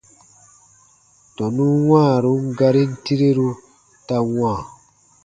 Tɔnun 1.35 1.75
wãarun 1.89 2.43
garin 2.57 2.91
tireru 3.03 3.49
ta 4.07 4.15
wãa. 4.37 4.59